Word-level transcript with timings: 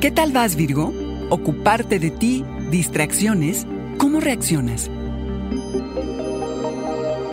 ¿Qué 0.00 0.10
tal 0.10 0.32
vas, 0.32 0.56
Virgo? 0.56 0.94
Ocuparte 1.28 1.98
de 1.98 2.10
ti, 2.10 2.42
distracciones, 2.70 3.66
¿cómo 3.98 4.18
reaccionas? 4.20 4.90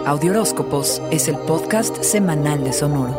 Audioróscopos 0.06 1.02
es 1.10 1.30
el 1.30 1.38
podcast 1.38 2.04
semanal 2.04 2.66
de 2.66 2.74
Sonoro. 2.74 3.18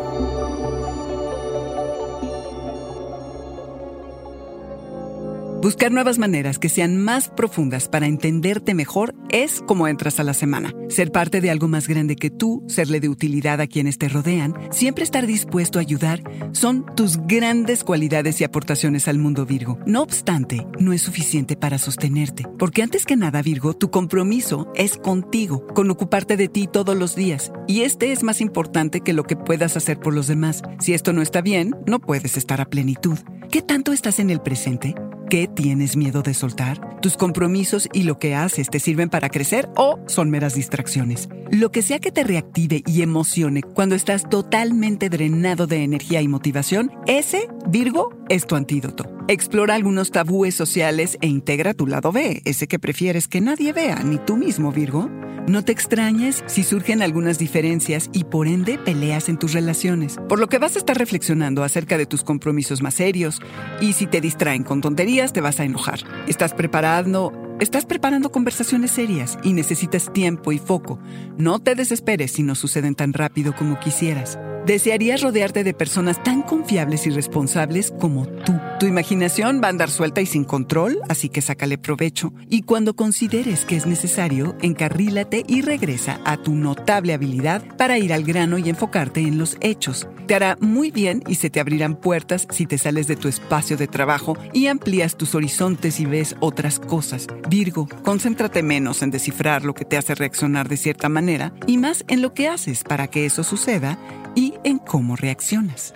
Buscar 5.63 5.91
nuevas 5.91 6.19
maneras 6.19 6.59
que 6.59 6.69
sean 6.69 6.97
más 6.97 7.29
profundas 7.29 7.87
para 7.87 8.05
entenderte 8.05 8.75
mejor 8.75 9.15
es 9.29 9.61
como 9.65 9.87
entras 9.87 10.19
a 10.19 10.23
la 10.23 10.33
semana. 10.33 10.73
Ser 10.89 11.11
parte 11.11 11.41
de 11.41 11.49
algo 11.49 11.67
más 11.67 11.87
grande 11.87 12.15
que 12.15 12.29
tú, 12.29 12.63
serle 12.67 12.99
de 12.99 13.09
utilidad 13.09 13.61
a 13.61 13.67
quienes 13.67 13.97
te 13.97 14.09
rodean, 14.09 14.55
siempre 14.71 15.03
estar 15.03 15.25
dispuesto 15.27 15.79
a 15.79 15.81
ayudar, 15.81 16.23
son 16.51 16.85
tus 16.95 17.17
grandes 17.17 17.83
cualidades 17.83 18.41
y 18.41 18.43
aportaciones 18.43 19.07
al 19.07 19.19
mundo 19.19 19.45
Virgo. 19.45 19.79
No 19.85 20.01
obstante, 20.01 20.65
no 20.79 20.93
es 20.93 21.01
suficiente 21.01 21.55
para 21.55 21.77
sostenerte, 21.77 22.45
porque 22.57 22.83
antes 22.83 23.05
que 23.05 23.15
nada 23.15 23.41
Virgo, 23.41 23.73
tu 23.73 23.91
compromiso 23.91 24.71
es 24.75 24.97
contigo, 24.97 25.65
con 25.67 25.89
ocuparte 25.89 26.37
de 26.37 26.47
ti 26.47 26.67
todos 26.67 26.97
los 26.97 27.15
días, 27.15 27.51
y 27.67 27.81
este 27.81 28.11
es 28.11 28.23
más 28.23 28.41
importante 28.41 29.01
que 29.01 29.13
lo 29.13 29.23
que 29.23 29.35
puedas 29.35 29.77
hacer 29.77 29.99
por 29.99 30.13
los 30.13 30.27
demás. 30.27 30.61
Si 30.79 30.93
esto 30.93 31.13
no 31.13 31.21
está 31.21 31.41
bien, 31.41 31.75
no 31.85 31.99
puedes 31.99 32.37
estar 32.37 32.61
a 32.61 32.65
plenitud. 32.65 33.17
¿Qué 33.51 33.61
tanto 33.61 33.93
estás 33.93 34.19
en 34.19 34.29
el 34.29 34.41
presente? 34.41 34.95
¿Qué 35.29 35.47
tienes 35.47 35.95
miedo 35.95 36.23
de 36.23 36.33
soltar? 36.33 36.99
¿Tus 37.01 37.15
compromisos 37.15 37.87
y 37.93 38.01
lo 38.01 38.17
que 38.17 38.33
haces 38.33 38.71
te 38.71 38.79
sirven 38.79 39.09
para 39.09 39.29
crecer 39.29 39.69
o 39.75 39.99
son 40.07 40.31
meras 40.31 40.55
distracciones? 40.55 41.29
Lo 41.51 41.71
que 41.71 41.83
sea 41.83 41.99
que 41.99 42.11
te 42.11 42.23
reactive 42.23 42.81
y 42.87 43.03
emocione 43.03 43.61
cuando 43.61 43.93
estás 43.93 44.27
totalmente 44.27 45.07
drenado 45.07 45.67
de 45.67 45.83
energía 45.83 46.23
y 46.23 46.27
motivación, 46.27 46.91
ese, 47.05 47.47
Virgo, 47.67 48.09
es 48.27 48.47
tu 48.47 48.55
antídoto. 48.55 49.05
Explora 49.27 49.75
algunos 49.75 50.09
tabúes 50.09 50.55
sociales 50.55 51.19
e 51.21 51.27
integra 51.27 51.75
tu 51.75 51.85
lado 51.85 52.11
B, 52.11 52.41
ese 52.45 52.67
que 52.67 52.79
prefieres 52.79 53.27
que 53.27 53.39
nadie 53.39 53.71
vea, 53.71 54.01
ni 54.03 54.17
tú 54.17 54.35
mismo, 54.35 54.71
Virgo. 54.71 55.11
No 55.47 55.63
te 55.63 55.71
extrañes 55.71 56.43
si 56.47 56.63
surgen 56.63 57.01
algunas 57.01 57.39
diferencias 57.39 58.09
y 58.13 58.25
por 58.25 58.47
ende 58.47 58.77
peleas 58.77 59.29
en 59.29 59.37
tus 59.37 59.53
relaciones, 59.53 60.17
por 60.27 60.39
lo 60.39 60.47
que 60.47 60.59
vas 60.59 60.75
a 60.75 60.79
estar 60.79 60.97
reflexionando 60.97 61.63
acerca 61.63 61.97
de 61.97 62.05
tus 62.05 62.23
compromisos 62.23 62.81
más 62.81 62.95
serios 62.95 63.41
y 63.81 63.93
si 63.93 64.05
te 64.07 64.21
distraen 64.21 64.63
con 64.63 64.81
tonterías 64.81 65.33
te 65.33 65.41
vas 65.41 65.59
a 65.59 65.63
enojar. 65.63 65.99
Estás 66.27 66.53
preparando 66.53 67.33
Estás 67.59 67.85
preparando 67.85 68.31
conversaciones 68.31 68.91
serias 68.91 69.37
y 69.43 69.51
necesitas 69.51 70.13
tiempo 70.13 70.53
y 70.53 70.59
foco. 70.59 70.97
No 71.37 71.59
te 71.59 71.75
desesperes 71.75 72.31
si 72.31 72.41
no 72.41 72.55
suceden 72.55 72.95
tan 72.95 73.11
rápido 73.11 73.53
como 73.53 73.81
quisieras. 73.81 74.39
Desearías 74.65 75.21
rodearte 75.21 75.65
de 75.65 75.73
personas 75.73 76.23
tan 76.23 76.41
confiables 76.41 77.05
y 77.05 77.09
responsables 77.09 77.91
como 77.99 78.27
tú. 78.27 78.53
Tu 78.79 78.85
imaginación 78.85 79.59
va 79.61 79.67
a 79.67 79.71
andar 79.71 79.89
suelta 79.89 80.21
y 80.21 80.25
sin 80.25 80.45
control, 80.45 81.01
así 81.09 81.27
que 81.27 81.41
sácale 81.41 81.77
provecho. 81.77 82.31
Y 82.49 82.61
cuando 82.61 82.95
consideres 82.95 83.65
que 83.65 83.75
es 83.75 83.85
necesario, 83.85 84.55
encarrílate 84.61 85.43
y 85.45 85.61
regresa 85.61 86.21
a 86.23 86.37
tu 86.37 86.55
notable 86.55 87.13
habilidad 87.13 87.61
para 87.75 87.97
ir 87.97 88.13
al 88.13 88.23
grano 88.23 88.57
y 88.57 88.69
enfocarte 88.69 89.19
en 89.19 89.37
los 89.37 89.57
hechos. 89.59 90.07
Te 90.27 90.35
hará 90.35 90.57
muy 90.61 90.91
bien 90.91 91.23
y 91.27 91.35
se 91.35 91.49
te 91.49 91.59
abrirán 91.59 91.97
puertas 91.97 92.47
si 92.51 92.65
te 92.65 92.77
sales 92.77 93.07
de 93.07 93.17
tu 93.17 93.27
espacio 93.27 93.75
de 93.75 93.89
trabajo 93.89 94.37
y 94.53 94.67
amplías 94.67 95.17
tus 95.17 95.35
horizontes 95.35 95.99
y 95.99 96.05
ves 96.05 96.37
otras 96.39 96.79
cosas. 96.79 97.27
Virgo, 97.49 97.89
concéntrate 98.03 98.63
menos 98.63 99.01
en 99.01 99.11
descifrar 99.11 99.65
lo 99.65 99.73
que 99.73 99.83
te 99.83 99.97
hace 99.97 100.15
reaccionar 100.15 100.69
de 100.69 100.77
cierta 100.77 101.09
manera 101.09 101.51
y 101.67 101.77
más 101.77 102.05
en 102.07 102.21
lo 102.21 102.33
que 102.33 102.47
haces 102.47 102.85
para 102.85 103.09
que 103.09 103.25
eso 103.25 103.43
suceda 103.43 103.99
y 104.35 104.53
en 104.63 104.77
cómo 104.77 105.17
reaccionas. 105.17 105.95